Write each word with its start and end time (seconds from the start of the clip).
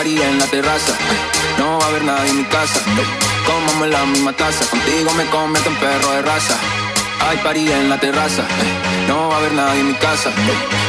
party 0.00 0.22
en 0.22 0.38
la 0.38 0.46
terraza. 0.46 0.92
No 1.58 1.78
va 1.78 1.84
a 1.84 1.88
haber 1.88 2.04
nadie 2.04 2.30
en 2.30 2.38
mi 2.38 2.44
casa. 2.44 2.80
Comamos 3.46 3.88
la 3.88 4.02
misma 4.06 4.32
taza. 4.32 4.64
Contigo 4.70 5.12
me 5.12 5.24
convierto 5.26 5.68
en 5.68 5.76
perro 5.76 6.10
de 6.12 6.22
raza. 6.22 6.54
Hay 7.28 7.36
party 7.44 7.70
en 7.70 7.90
la 7.90 7.98
terraza. 7.98 8.42
No 9.08 9.28
va 9.28 9.34
a 9.34 9.38
haber 9.40 9.52
nadie 9.52 9.80
en 9.80 9.88
mi 9.88 9.94
casa. 9.94 10.30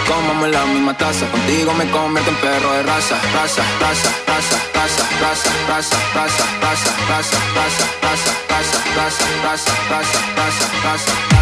Comamos 0.07 0.49
la 0.49 0.63
misma 0.65 0.93
taza. 0.97 1.25
Contigo 1.29 1.73
me 1.73 1.85
convierto 1.91 2.31
en 2.31 2.37
perro 2.37 2.71
de 2.71 2.83
raza. 2.83 3.15
Raza, 3.35 3.63
raza, 3.83 4.09
raza, 4.31 4.57
raza, 4.79 5.03
raza, 5.23 5.51
raza, 5.71 5.97
raza, 6.15 6.45
raza, 6.63 6.85
raza, 7.11 7.37
raza, 7.51 7.85
raza, 8.01 8.31
raza, 8.49 8.77
raza, 8.95 9.25
raza, 9.43 9.73
raza, 9.91 10.19
raza, 10.37 10.65
raza, 10.83 11.13
raza. 11.31 11.40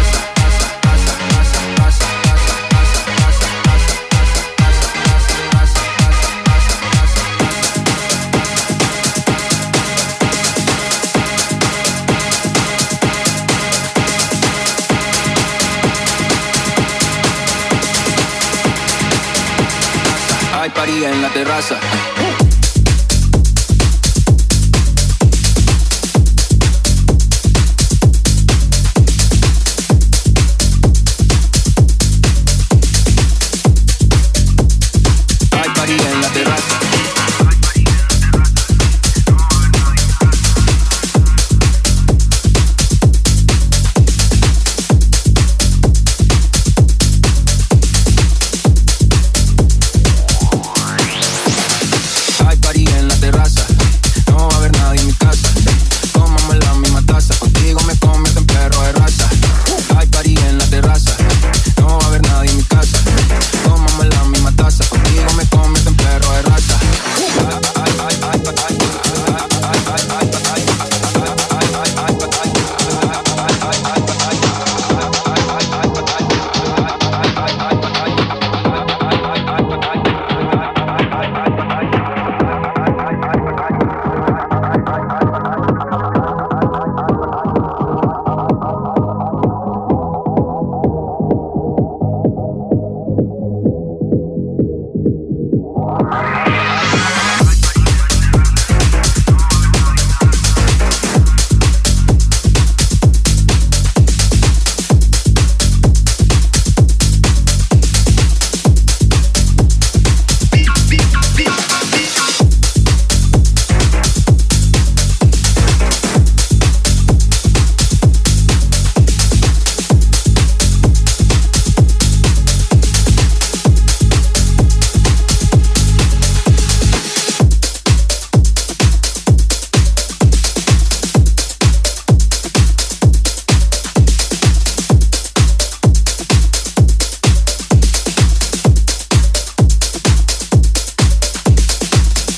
Hay 20.60 20.68
party 20.68 21.04
en 21.04 21.22
la 21.22 21.30
terraza. 21.30 21.80